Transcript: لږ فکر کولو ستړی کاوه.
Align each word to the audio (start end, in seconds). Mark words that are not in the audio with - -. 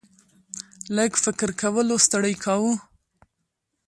لږ 0.95 1.11
فکر 1.23 1.49
کولو 1.61 1.95
ستړی 2.05 2.35
کاوه. 2.43 2.73